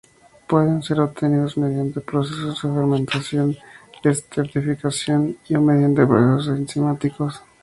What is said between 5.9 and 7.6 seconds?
procesos enzimáticos.